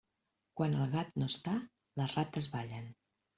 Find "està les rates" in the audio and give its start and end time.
1.33-2.49